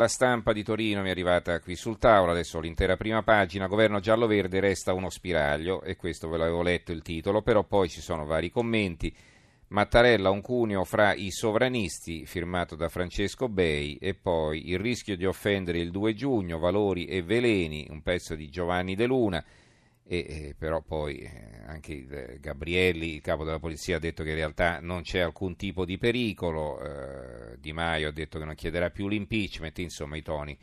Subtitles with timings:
[0.00, 4.00] La stampa di Torino mi è arrivata qui sul tavolo, adesso l'intera prima pagina, governo
[4.00, 8.24] giallo-verde resta uno spiraglio, e questo ve l'avevo letto il titolo, però poi ci sono
[8.24, 9.14] vari commenti.
[9.68, 15.26] Mattarella, un cuneo fra i sovranisti, firmato da Francesco Bei, e poi il rischio di
[15.26, 19.44] offendere il 2 giugno, valori e veleni, un pezzo di Giovanni De Luna,
[20.12, 21.30] e, eh, però poi eh,
[21.66, 25.54] anche il, Gabrielli, il capo della polizia, ha detto che in realtà non c'è alcun
[25.54, 30.22] tipo di pericolo, eh, Di Maio ha detto che non chiederà più l'impeachment, insomma i
[30.22, 30.58] toni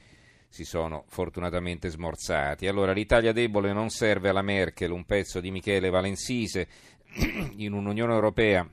[0.49, 2.67] si sono fortunatamente smorzati.
[2.67, 6.67] Allora l'Italia debole non serve alla Merkel, un pezzo di Michele Valensise,
[7.55, 8.69] in un'Unione Europea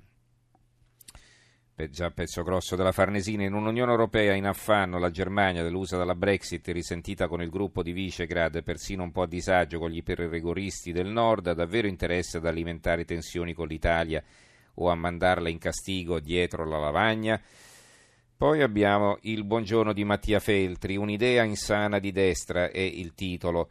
[1.90, 6.68] già pezzo grosso della Farnesina, in un'Unione Europea in affanno, la Germania, delusa dalla Brexit,
[6.68, 11.08] risentita con il gruppo di Visegrad, persino un po' a disagio con gli iperrigoristi del
[11.08, 14.22] Nord, ha davvero interesse ad alimentare tensioni con l'Italia
[14.74, 17.40] o a mandarla in castigo dietro la lavagna?
[18.36, 23.68] Poi abbiamo il buongiorno di Mattia Feltri, un'idea insana di destra è il titolo.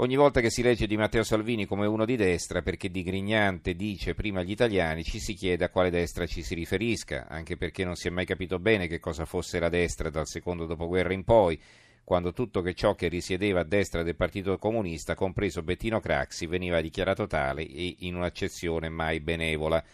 [0.00, 3.74] Ogni volta che si legge di Matteo Salvini come uno di destra, perché di Grignante
[3.74, 7.84] dice prima agli italiani, ci si chiede a quale destra ci si riferisca, anche perché
[7.84, 11.22] non si è mai capito bene che cosa fosse la destra dal secondo dopoguerra in
[11.22, 11.60] poi,
[12.02, 17.26] quando tutto ciò che risiedeva a destra del Partito Comunista, compreso Bettino Craxi, veniva dichiarato
[17.26, 19.84] tale e in un'accezione mai benevola.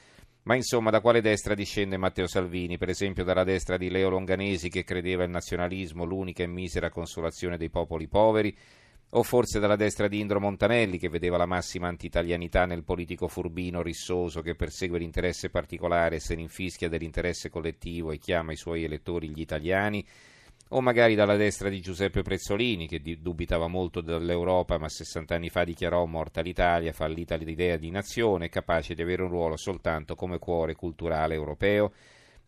[0.45, 2.79] Ma insomma, da quale destra discende Matteo Salvini?
[2.79, 7.57] Per esempio dalla destra di Leo Longanesi che credeva il nazionalismo l'unica e misera consolazione
[7.57, 8.57] dei popoli poveri?
[9.11, 13.83] O forse dalla destra di Indro Montanelli che vedeva la massima antitalianità nel politico furbino
[13.83, 18.85] rissoso che persegue l'interesse particolare e se ne infischia dell'interesse collettivo e chiama i suoi
[18.85, 20.05] elettori gli italiani,
[20.71, 25.63] o magari dalla destra di Giuseppe Prezzolini che dubitava molto dell'Europa ma 60 anni fa
[25.63, 30.75] dichiarò morta l'Italia, fallita l'idea di nazione, capace di avere un ruolo soltanto come cuore
[30.75, 31.93] culturale europeo.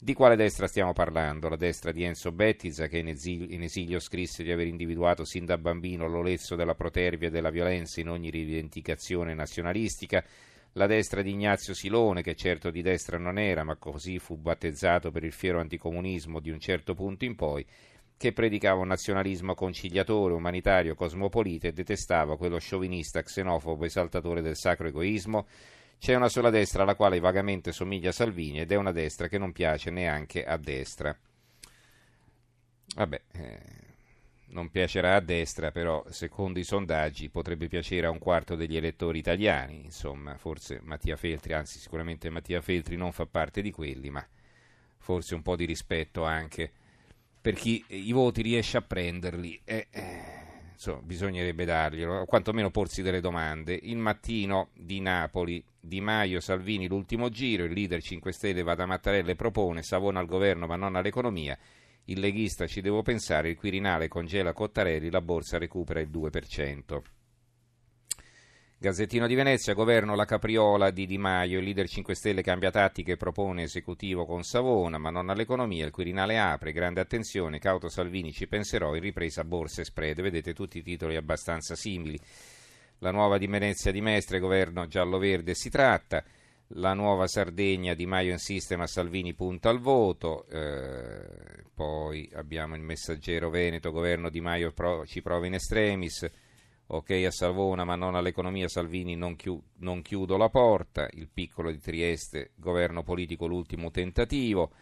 [0.00, 1.48] Di quale destra stiamo parlando?
[1.48, 6.06] La destra di Enzo Bettiza, che in esilio, scrisse di aver individuato sin da bambino
[6.06, 10.24] l'olezzo della protervia e della violenza in ogni rivendicazione nazionalistica.
[10.74, 15.10] La destra di Ignazio Silone, che certo di destra non era, ma così fu battezzato
[15.10, 17.66] per il fiero anticomunismo di un certo punto in poi,
[18.16, 24.86] che predicava un nazionalismo conciliatore, umanitario, cosmopolita e detestava quello sciovinista, xenofobo, esaltatore del sacro
[24.86, 25.48] egoismo
[25.98, 29.52] c'è una sola destra alla quale vagamente somiglia Salvini ed è una destra che non
[29.52, 31.16] piace neanche a destra.
[32.94, 33.60] Vabbè, eh,
[34.50, 39.18] non piacerà a destra, però secondo i sondaggi potrebbe piacere a un quarto degli elettori
[39.18, 39.84] italiani.
[39.84, 44.26] Insomma, forse Mattia Feltri, anzi sicuramente Mattia Feltri non fa parte di quelli, ma
[44.98, 46.70] forse un po' di rispetto anche
[47.40, 49.60] per chi i voti riesce a prenderli.
[49.64, 50.47] Eh, eh
[50.78, 53.76] insomma, bisognerebbe darglielo, o quantomeno porsi delle domande.
[53.82, 58.86] Il mattino di Napoli, Di Maio, Salvini, l'ultimo giro, il leader 5 Stelle va da
[58.86, 61.58] Mattarella e propone Savona al governo ma non all'economia.
[62.04, 67.17] Il leghista ci devo pensare, il Quirinale congela Cottarelli, la borsa recupera il 2%.
[68.80, 73.12] Gazzettino di Venezia, governo la capriola di Di Maio, il leader 5 Stelle cambia tattiche
[73.12, 78.30] e propone esecutivo con Savona, ma non all'economia, il Quirinale apre, grande attenzione, cauto Salvini
[78.30, 82.20] ci penserò, in ripresa borse e spread, vedete tutti i titoli abbastanza simili.
[82.98, 86.22] La nuova di Venezia di Mestre, governo giallo-verde si tratta,
[86.68, 92.82] la nuova Sardegna Di Maio insiste ma Salvini punta al voto, eh, poi abbiamo il
[92.82, 96.30] messaggero Veneto, governo Di Maio pro, ci prova in extremis,
[96.90, 101.70] ok a Savona ma non all'economia, Salvini non, chiu- non, chiudo la porta, il piccolo
[101.70, 104.72] di Trieste, governo politico l'ultimo tentativo,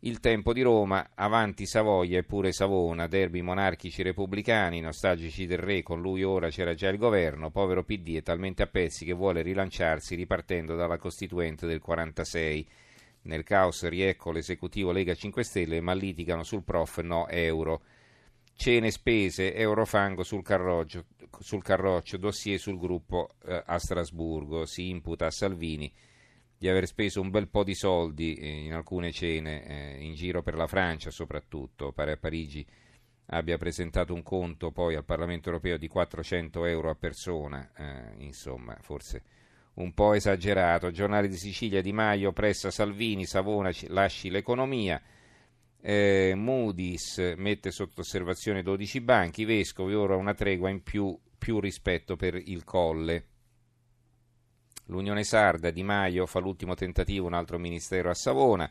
[0.00, 5.82] il tempo di Roma, avanti Savoia e pure Savona, derby monarchici repubblicani, nostalgici del re,
[5.82, 9.42] con lui ora c'era già il governo, povero PD è talmente a pezzi che vuole
[9.42, 12.68] rilanciarsi ripartendo dalla Costituente del 46.
[13.22, 17.82] Nel caos riecco l'esecutivo Lega 5 Stelle ma litigano sul prof no euro
[18.60, 21.06] cene spese, eurofango sul carroccio,
[21.38, 24.66] sul carroccio dossier sul gruppo eh, a Strasburgo.
[24.66, 25.90] Si imputa a Salvini
[26.58, 30.42] di aver speso un bel po' di soldi eh, in alcune cene eh, in giro
[30.42, 32.66] per la Francia soprattutto, pare a Parigi
[33.32, 38.76] abbia presentato un conto poi al Parlamento europeo di 400 euro a persona, eh, insomma
[38.82, 39.22] forse
[39.74, 40.90] un po' esagerato.
[40.90, 45.00] Giornale di Sicilia Di Maio pressa Salvini, Savona lasci l'economia.
[45.82, 52.16] Eh, Moody's mette sotto osservazione 12 banchi, vescovi ora una tregua in più, più rispetto
[52.16, 53.24] per il colle.
[54.86, 58.70] L'Unione Sarda, Di Maio fa l'ultimo tentativo, un altro ministero a Savona.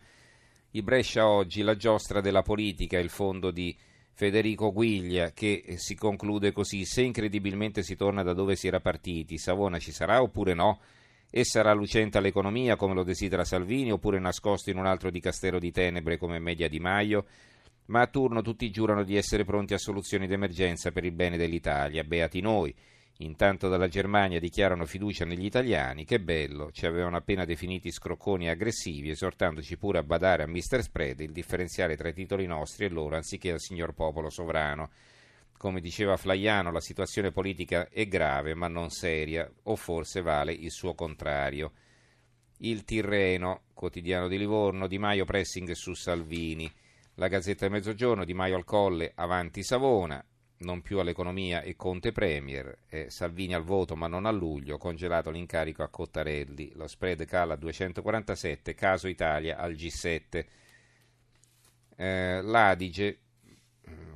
[0.72, 3.76] Il Brescia oggi, la giostra della politica, il fondo di
[4.14, 9.38] Federico Guiglia che si conclude così, se incredibilmente si torna da dove si era partiti,
[9.38, 10.80] Savona ci sarà oppure no?
[11.30, 15.72] E sarà lucente all'economia come lo desidera Salvini oppure nascosto in un altro dicastero di
[15.72, 17.26] tenebre come Media Di Maio?
[17.90, 22.04] ma a turno tutti giurano di essere pronti a soluzioni d'emergenza per il bene dell'Italia.
[22.04, 22.74] Beati noi.
[23.22, 28.50] Intanto dalla Germania dichiarano fiducia negli italiani, che bello, ci avevano appena definiti scrocconi e
[28.50, 30.82] aggressivi, esortandoci pure a badare a Mr.
[30.82, 34.90] Spread, il differenziale tra i titoli nostri e loro, anziché al signor popolo sovrano.
[35.60, 40.72] Come diceva Flaiano, la situazione politica è grave ma non seria, o forse vale il
[40.72, 41.74] suo contrario.
[42.60, 46.72] Il Tirreno, quotidiano di Livorno, Di Maio pressing su Salvini.
[47.16, 50.26] La Gazzetta del Mezzogiorno, Di Maio al Colle, avanti Savona,
[50.60, 55.30] non più all'economia e Conte Premier, eh, Salvini al voto ma non a luglio, congelato
[55.30, 60.46] l'incarico a Cottarelli, lo spread cala a 247, caso Italia al G7.
[61.98, 63.20] Eh, L'Adige,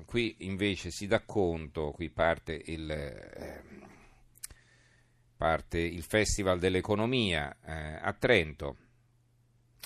[0.06, 3.64] qui invece si dà conto, qui parte il, eh,
[5.36, 8.78] parte il Festival dell'Economia eh, a Trento,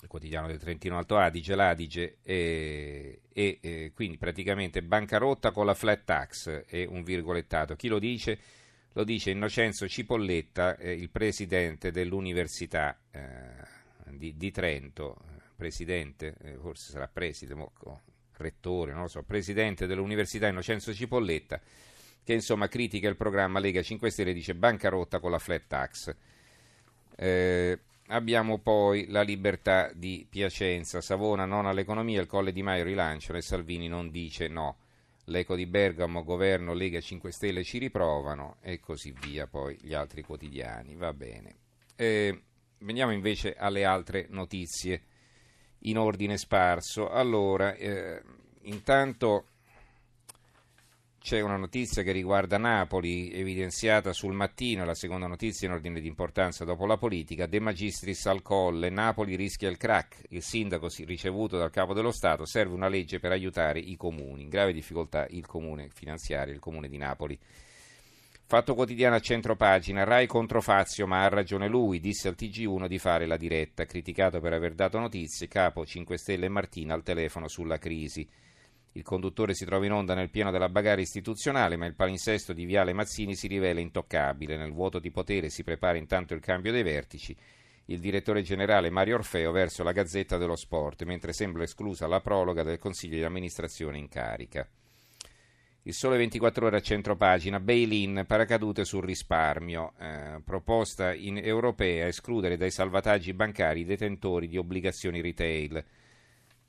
[0.02, 5.74] il quotidiano del Trentino Alto Adige, l'Adige, e, e, e, quindi praticamente bancarotta con la
[5.74, 7.74] flat tax e un virgolettato.
[7.74, 8.38] Chi lo dice?
[8.92, 15.16] Lo dice Innocenzo Cipolletta, eh, il presidente dell'Università eh, di, di, Trento,
[15.56, 17.54] presidente, eh, forse sarà preside,
[18.38, 21.60] rettore, non lo so, presidente dell'Università Innocenzo Cipolletta,
[22.24, 26.16] che insomma critica il programma Lega 5 Stelle dice bancarotta con la flat tax.
[27.16, 27.78] Eh,
[28.10, 33.42] Abbiamo poi la libertà di Piacenza, Savona non all'economia, il Colle di Maio rilanciano e
[33.42, 34.78] Salvini non dice no.
[35.24, 40.22] L'Eco di Bergamo, governo Lega 5 Stelle ci riprovano e così via poi gli altri
[40.22, 40.94] quotidiani.
[40.94, 41.54] Va bene.
[41.96, 42.44] Eh,
[42.78, 45.02] veniamo invece alle altre notizie
[45.80, 47.08] in ordine sparso.
[47.08, 48.22] Allora, eh,
[48.62, 49.44] intanto
[51.20, 56.06] c'è una notizia che riguarda Napoli, evidenziata sul mattino, la seconda notizia in ordine di
[56.06, 61.58] importanza dopo la politica, De Magistris al colle, Napoli rischia il crack, il sindaco ricevuto
[61.58, 65.44] dal capo dello Stato, serve una legge per aiutare i comuni, in grave difficoltà il
[65.44, 67.38] comune finanziario, il comune di Napoli.
[68.50, 72.86] Fatto quotidiano a centro pagina, Rai contro Fazio, ma ha ragione lui, disse al TG1
[72.86, 77.02] di fare la diretta, criticato per aver dato notizie, capo 5 Stelle e Martina al
[77.02, 78.26] telefono sulla crisi.
[78.92, 82.64] Il conduttore si trova in onda nel pieno della bagarre istituzionale, ma il palinsesto di
[82.64, 84.56] Viale Mazzini si rivela intoccabile.
[84.56, 87.36] Nel vuoto di potere si prepara intanto il cambio dei vertici.
[87.84, 92.62] Il direttore generale Mario Orfeo verso la Gazzetta dello Sport, mentre sembra esclusa la prologa
[92.62, 94.66] del Consiglio di amministrazione in carica.
[95.88, 102.06] Il sole 24 ore a centro pagina, bail-in, paracadute sul risparmio, eh, proposta in europea
[102.08, 105.82] escludere dai salvataggi bancari i detentori di obbligazioni retail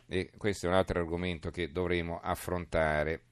[0.08, 3.24] e questo è un altro argomento che dovremo affrontare.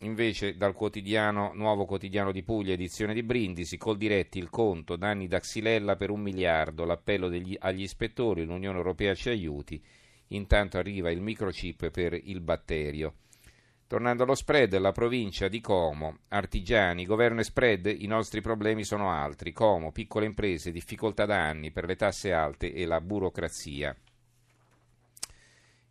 [0.00, 5.28] Invece dal quotidiano, nuovo quotidiano di Puglia, edizione di Brindisi, col diretti il conto, danni
[5.28, 9.80] da Xylella per un miliardo, l'appello degli, agli ispettori, l'Unione Europea ci aiuti,
[10.30, 13.14] intanto arriva il microchip per il batterio.
[13.88, 19.10] Tornando allo spread, la provincia di Como, artigiani, governo e spread, i nostri problemi sono
[19.10, 19.54] altri.
[19.54, 23.96] Como, piccole imprese, difficoltà da anni per le tasse alte e la burocrazia.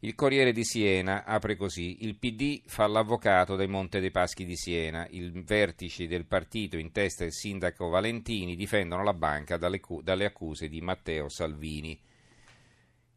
[0.02, 4.56] Il Corriere di Siena apre così: Il PD fa l'avvocato dei Monte dei Paschi di
[4.56, 5.08] Siena.
[5.10, 10.82] I vertici del partito, in testa il sindaco Valentini, difendono la banca dalle accuse di
[10.82, 12.00] Matteo Salvini.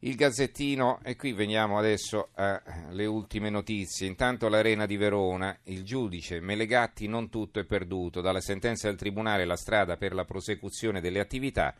[0.02, 4.06] Il Gazzettino, e qui veniamo adesso alle ultime notizie.
[4.06, 8.22] Intanto l'Arena di Verona, il giudice Melegatti non tutto è perduto.
[8.22, 11.74] Dalla sentenza del Tribunale la strada per la prosecuzione delle attività,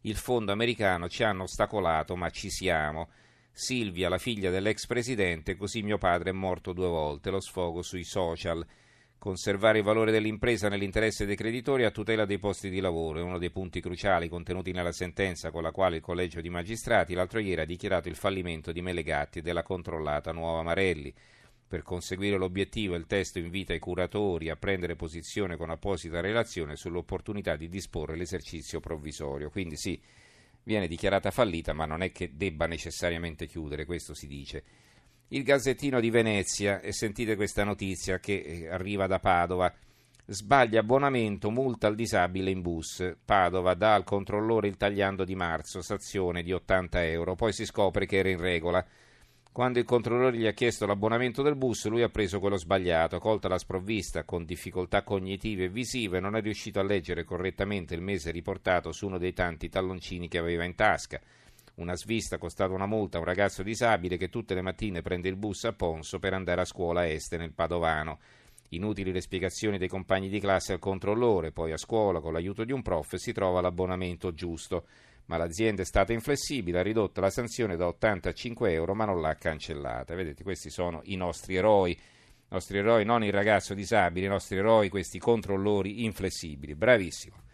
[0.00, 3.10] il fondo americano ci hanno ostacolato, ma ci siamo.
[3.52, 8.04] Silvia, la figlia dell'ex presidente, così mio padre è morto due volte, lo sfogo sui
[8.04, 8.66] social.
[9.18, 13.38] Conservare il valore dell'impresa nell'interesse dei creditori a tutela dei posti di lavoro è uno
[13.38, 17.62] dei punti cruciali contenuti nella sentenza con la quale il Collegio di Magistrati l'altro ieri
[17.62, 21.12] ha dichiarato il fallimento di Melegatti e della controllata Nuova Marelli.
[21.68, 27.56] Per conseguire l'obiettivo il testo invita i curatori a prendere posizione con apposita relazione sull'opportunità
[27.56, 29.50] di disporre l'esercizio provvisorio.
[29.50, 30.00] Quindi sì,
[30.62, 34.62] viene dichiarata fallita, ma non è che debba necessariamente chiudere, questo si dice.
[35.30, 39.74] Il Gazzettino di Venezia, e sentite questa notizia che eh, arriva da Padova,
[40.24, 43.16] sbaglia abbonamento, multa al disabile in bus.
[43.24, 48.06] Padova dà al controllore il tagliando di marzo, sanzione di 80 euro, poi si scopre
[48.06, 48.86] che era in regola.
[49.50, 53.48] Quando il controllore gli ha chiesto l'abbonamento del bus, lui ha preso quello sbagliato, colta
[53.48, 58.30] la sprovvista con difficoltà cognitive e visive, non è riuscito a leggere correttamente il mese
[58.30, 61.20] riportato su uno dei tanti talloncini che aveva in tasca.
[61.76, 65.28] Una svista ha costato una multa a un ragazzo disabile che tutte le mattine prende
[65.28, 68.18] il bus a Ponso per andare a scuola este nel Padovano.
[68.70, 72.72] Inutili le spiegazioni dei compagni di classe al controllore, poi a scuola con l'aiuto di
[72.72, 74.86] un prof si trova l'abbonamento giusto
[75.26, 79.34] ma l'azienda è stata inflessibile, ha ridotto la sanzione da 85 euro ma non l'ha
[79.34, 80.14] cancellata.
[80.14, 81.98] Vedete, questi sono i nostri eroi, i
[82.48, 86.74] nostri eroi non il ragazzo disabile, i nostri eroi, questi controllori inflessibili.
[86.74, 87.44] Bravissimo.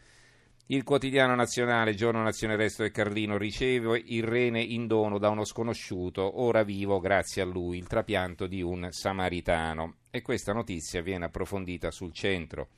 [0.72, 5.44] Il quotidiano nazionale, giorno nazionale resto del Carlino, riceve il rene in dono da uno
[5.44, 9.96] sconosciuto, ora vivo grazie a lui, il trapianto di un samaritano.
[10.08, 12.68] E questa notizia viene approfondita sul centro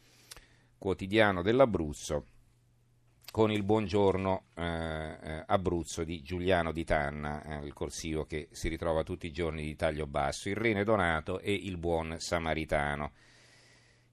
[0.76, 2.26] quotidiano dell'Abruzzo
[3.30, 8.66] con il buongiorno eh, eh, Abruzzo di Giuliano Di Tanna, eh, il corsivo che si
[8.66, 13.12] ritrova tutti i giorni di taglio basso, il rene donato e il buon samaritano.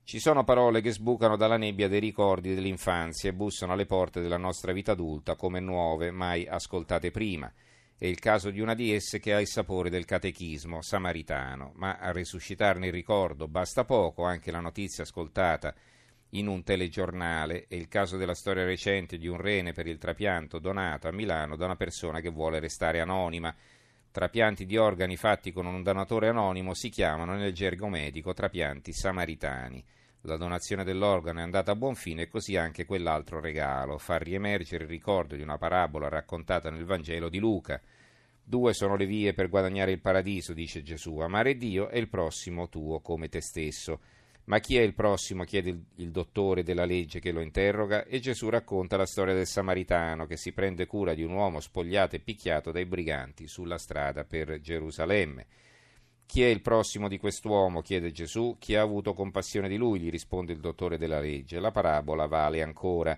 [0.04, 4.38] Ci sono parole che sbucano dalla nebbia dei ricordi dell'infanzia e bussano alle porte della
[4.38, 7.52] nostra vita adulta come nuove, mai ascoltate prima.
[7.98, 11.98] È il caso di una di esse che ha il sapore del catechismo samaritano, ma
[11.98, 15.74] a resuscitarne il ricordo basta poco, anche la notizia ascoltata
[16.32, 20.60] in un telegiornale è il caso della storia recente di un rene per il trapianto
[20.60, 23.54] donato a Milano da una persona che vuole restare anonima.
[24.12, 29.82] Trapianti di organi fatti con un donatore anonimo si chiamano nel gergo medico trapianti samaritani.
[30.24, 34.84] La donazione dell'organo è andata a buon fine e così anche quell'altro regalo, far riemergere
[34.84, 37.82] il ricordo di una parabola raccontata nel Vangelo di Luca.
[38.44, 42.68] Due sono le vie per guadagnare il paradiso, dice Gesù, amare Dio e il prossimo
[42.68, 44.02] tuo come te stesso.
[44.46, 45.44] Ma chi è il prossimo?
[45.44, 49.46] chiede il, il, dottore della legge che lo interroga e Gesù racconta la storia del
[49.46, 54.24] Samaritano che si prende cura di un uomo spogliato e picchiato dai briganti sulla strada
[54.24, 55.46] per Gerusalemme.
[56.32, 57.82] Chi è il prossimo di quest'uomo?
[57.82, 58.56] chiede Gesù.
[58.58, 60.00] Chi ha avuto compassione di lui?
[60.00, 61.60] gli risponde il dottore della legge.
[61.60, 63.18] La parabola vale ancora,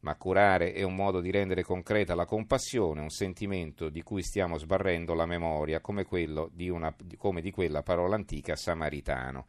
[0.00, 4.58] ma curare è un modo di rendere concreta la compassione, un sentimento di cui stiamo
[4.58, 6.06] sbarrendo la memoria, come,
[6.52, 9.46] di, una, come di quella parola antica samaritano.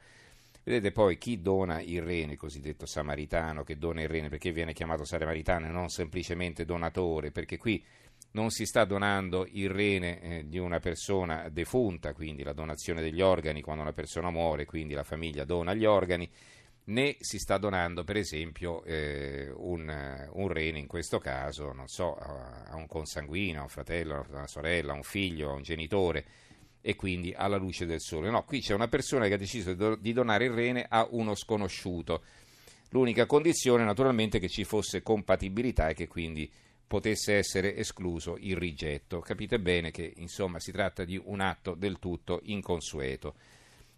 [0.65, 4.71] Vedete poi chi dona il rene, il cosiddetto samaritano che dona il rene, perché viene
[4.71, 7.83] chiamato samaritano e non semplicemente donatore, perché qui
[8.31, 13.21] non si sta donando il rene eh, di una persona defunta, quindi la donazione degli
[13.21, 16.29] organi quando una persona muore, quindi la famiglia dona gli organi,
[16.85, 22.15] né si sta donando per esempio eh, un, un, rene in questo caso, non so,
[22.15, 25.61] a, a un consanguino, a un fratello, a una sorella, a un figlio, a un
[25.61, 26.25] genitore
[26.85, 28.29] e quindi alla luce del sole.
[28.29, 32.23] No, qui c'è una persona che ha deciso di donare il rene a uno sconosciuto.
[32.89, 36.51] L'unica condizione naturalmente che ci fosse compatibilità e che quindi
[36.85, 39.21] potesse essere escluso il rigetto.
[39.21, 43.33] Capite bene che insomma si tratta di un atto del tutto inconsueto.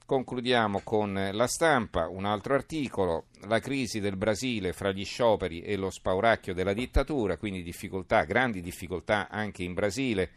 [0.05, 5.75] Concludiamo con la stampa, un altro articolo, la crisi del Brasile fra gli scioperi e
[5.75, 10.29] lo spauracchio della dittatura, quindi difficoltà, grandi difficoltà anche in Brasile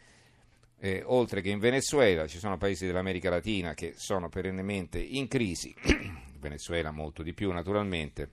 [0.81, 5.75] eh, oltre che in Venezuela, ci sono paesi dell'America Latina che sono perennemente in crisi,
[6.39, 8.31] Venezuela molto di più naturalmente,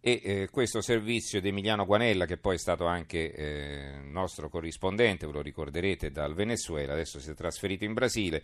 [0.00, 5.26] e eh, questo servizio di Emiliano Guanella, che poi è stato anche eh, nostro corrispondente,
[5.26, 8.42] ve lo ricorderete, dal Venezuela, adesso si è trasferito in Brasile,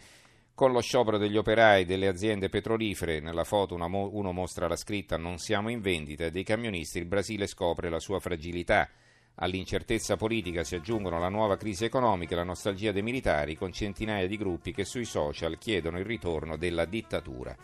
[0.54, 5.16] con lo sciopero degli operai delle aziende petrolifere, nella foto mo- uno mostra la scritta
[5.16, 8.88] Non siamo in vendita, e dei camionisti il Brasile scopre la sua fragilità
[9.42, 14.26] All'incertezza politica si aggiungono la nuova crisi economica e la nostalgia dei militari, con centinaia
[14.26, 17.56] di gruppi che sui social chiedono il ritorno della dittatura.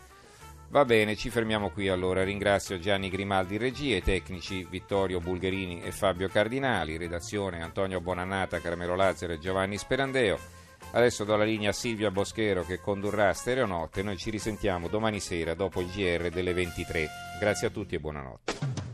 [0.69, 2.23] Va bene, ci fermiamo qui allora.
[2.23, 8.95] Ringrazio Gianni Grimaldi regia, i tecnici Vittorio Bulgherini e Fabio Cardinali, redazione Antonio Bonannata, Carmelo
[8.95, 10.37] Lazzaro e Giovanni Sperandeo.
[10.91, 14.01] Adesso do la linea a Silvia Boschero che condurrà Stereonotte.
[14.01, 17.07] Noi ci risentiamo domani sera dopo il GR delle 23.
[17.39, 18.86] Grazie a tutti e buonanotte.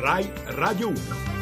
[0.00, 1.37] Rai Radio 1.